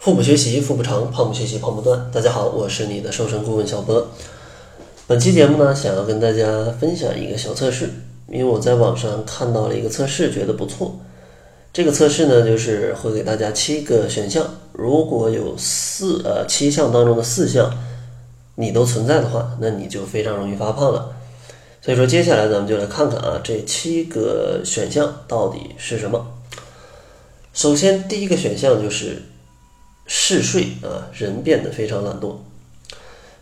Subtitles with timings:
[0.00, 2.10] 腹部学习腹部长，胖不学习胖不断。
[2.10, 4.08] 大家好，我是你的瘦身顾问小波。
[5.06, 7.90] 本期节目呢，想要跟大家分享一个小测试，
[8.26, 10.98] 因为我在网上看到了一个测试，觉得不错。
[11.70, 17.70] 这个测试呢，就是会给大家七个选项，如果有四呃七项当中的四项
[18.54, 21.14] 你都存在的话，那你就非常容易发胖了。
[21.82, 26.26] 所以说，接下来咱们就来看看啊，这七个选项到底是什么。
[27.52, 29.24] 首先，第一个选项就是。
[30.12, 32.34] 嗜睡啊，人变得非常懒惰，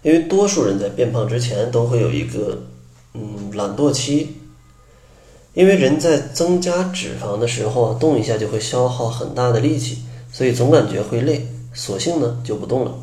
[0.03, 2.59] 因为多数人在变胖之前都会有一个
[3.15, 4.37] 嗯懒惰期，
[5.55, 10.01] 因为人在增加脂肪的时候啊，动一下就会消耗很大的力气，
[10.31, 12.95] 所以总感觉会累，索性呢就不动了。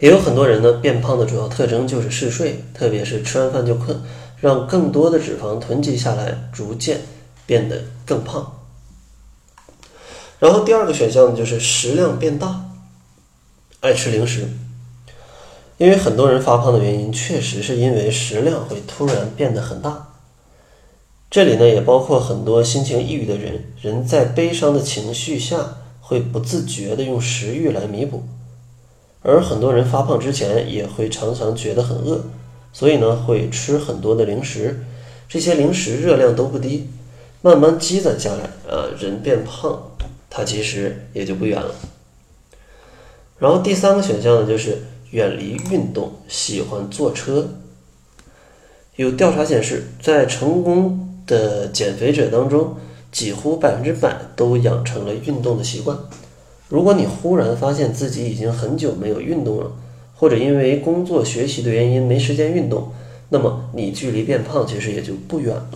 [0.00, 4.02] 也有很多人呢变胖的主要特征就是嗜睡，特别是吃完饭就困，
[4.40, 7.00] 让更多的脂肪囤积下来，逐渐
[7.46, 8.63] 变得更胖。
[10.44, 12.66] 然后第二个选项呢，就是食量变大，
[13.80, 14.46] 爱吃零食。
[15.78, 20.08] 因为很多人发胖的原因，确实是因为食量会突然变得很大。
[21.30, 28.22] 这里呢，也包括很多心情抑郁的人，人在悲伤的情绪下，会不自觉的用食欲来弥补。
[29.22, 32.22] 而很多人发胖之前，也会常常觉得很饿，
[32.70, 34.84] 所以呢，会吃很多的零食。
[35.26, 36.90] 这些零食热量都不低，
[37.40, 39.92] 慢慢积攒下来，啊，人变胖。
[40.36, 41.72] 它其实也就不远了。
[43.38, 44.78] 然后第三个选项呢，就是
[45.12, 47.48] 远离运动，喜欢坐车。
[48.96, 52.74] 有调查显示，在成功的减肥者当中，
[53.12, 55.96] 几乎百分之百都养成了运动的习惯。
[56.68, 59.70] 如果你忽然发现自己已经很久没有运动了，
[60.16, 62.92] 或者因为工作、学习的原因没时间运动，
[63.28, 65.68] 那么你距离变胖其实也就不远了。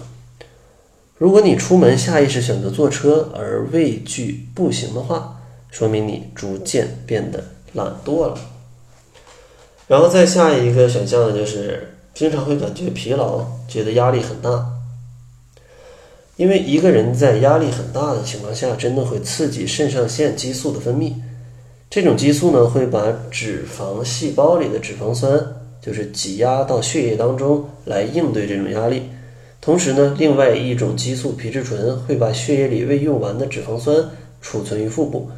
[1.19, 8.39] 如果你出门下意识选择坐车而畏惧步行的话，说明你逐渐变得懒惰了。
[9.89, 14.65] 然后再下一个选项呢，就是经常会感觉疲劳，觉得压力很大。
[16.37, 21.15] 因为一个人在压力很大的情况下，真的会刺激肾上腺激素的分泌。
[21.91, 25.37] 这种激素呢，会把脂肪细胞里的脂肪酸，
[25.83, 29.03] 就是挤压到血液当中来应对这种压力。
[29.61, 34.09] 同时呢，另外一种激素皮质醇会把血液里未用完的脂肪酸
[34.41, 35.31] 储存于腹部，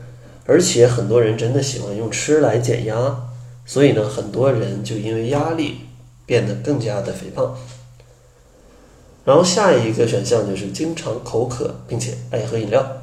[0.47, 3.17] 而且很多人真的喜欢用吃来减压，
[3.65, 5.79] 所以呢，很多人就因为压力
[6.27, 7.57] 变得更加的肥胖。
[9.25, 13.03] 然后下一个选项就是经常口渴，并且爱喝饮料，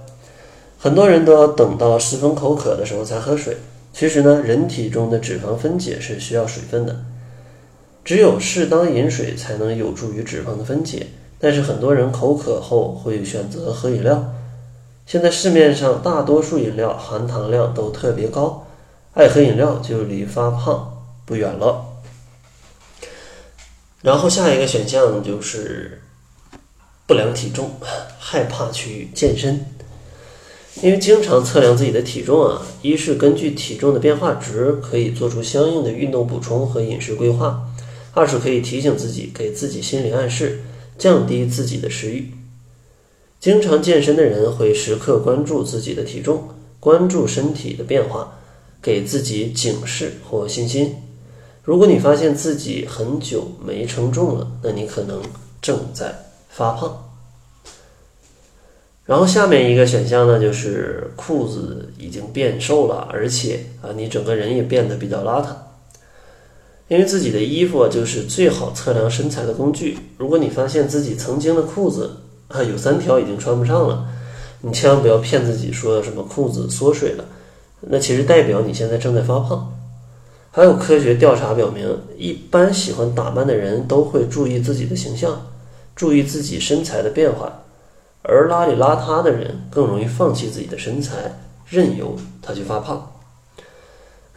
[0.77, 3.57] 很多人都要等到十分口渴的时候才喝水。
[3.91, 7.03] 其实呢，人体中的脂肪分解是需要水分的。
[8.07, 11.07] 只有适当饮水才能有助于脂肪的分解，
[11.38, 14.34] 但是很多人口渴后会选择喝饮料。
[15.06, 18.66] 现在市面上大多数饮料含糖量都特别高，
[19.13, 21.85] 爱喝饮料就离发胖不远了。
[24.01, 26.01] 然后下一个选项就是
[27.06, 27.72] 不量体重，
[28.18, 29.66] 害怕去健身，
[30.81, 37.66] 因为经常测量自己的体重啊，一是根据体重的变化值可以做出相应的运动补充和饮食规划。
[38.17, 40.59] 二是可以提醒自己，给自己心理暗示，
[40.97, 42.31] 降低自己的食欲。
[43.39, 48.39] 经常健身的人会时刻关注自己的体重，关注身体的变化，
[48.81, 50.95] 给自己警示或信心。
[51.61, 55.22] 如果你发现自己很久没称重了，那你可能
[55.61, 56.16] 正在
[56.50, 57.03] 发胖。
[59.06, 65.50] 然后下面一个选项呢，就是裤子已经变瘦了，而且啊，你整个人也变得比较邋遢。
[66.89, 69.97] 因为自己的衣服，就是最好测量身材的工具。
[70.17, 72.17] 如果你发现自己曾经的裤子
[72.47, 74.07] 啊有三条已经穿不上了，
[74.61, 77.25] 你千万不要骗自己说什么裤子缩水了，
[77.81, 79.73] 那其实代表你现在正在发胖。
[80.49, 85.45] 还有科学调查表明，一般喜欢打扮的人都会注意自己的形象，
[85.93, 87.63] 注意自己身材的变化，
[88.23, 91.37] 而邋里邋遢的人更容易放弃自己的身材，
[91.67, 93.16] 任由他去发胖。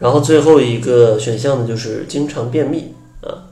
[0.01, 3.45] 然后最后一个选项呢，就是经常便秘啊。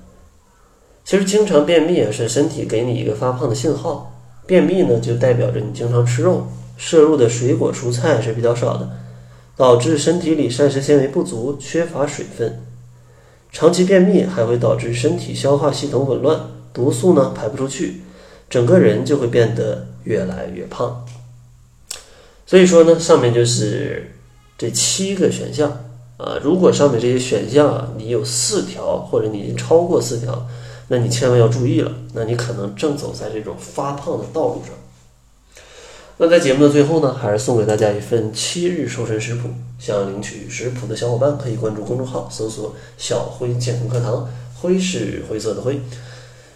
[1.05, 4.11] 其实经常便秘啊，是身体给你一个发胖的信号。
[4.47, 8.89] 便秘呢，就代表着你经常吃肉，摄入的水果蔬菜是比较少的，
[9.55, 12.59] 导致身体里膳食纤维不足，缺乏水分。
[13.51, 16.39] 长期便秘还会导致身体消化系统紊乱，
[16.73, 18.01] 毒素呢排不出去，
[18.49, 21.05] 整个人就会变得越来越胖。
[22.47, 24.15] 所以说呢，上面就是
[24.57, 25.85] 这七个选项。
[26.19, 30.45] 啊，如果上面这些选项啊，你有四条或者你超过四条，
[30.89, 34.73] 那你千万要注意了，那你可能正走在这种发胖的道路上。
[36.17, 39.47] 那在节目的最后呢，还是送给大家一份七日瘦身食谱。
[39.79, 44.29] 想要领取食谱的小伙伴可以关注公众号，搜索“小辉健康课堂”，
[44.59, 45.79] 辉是灰色的灰。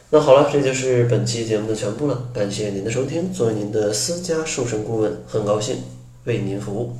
[0.09, 2.25] 那好了，这就是本期节目的全部了。
[2.33, 5.77] 感谢您的收听，作为您的私家瘦身顾问，很高兴
[6.25, 6.97] 为您服务。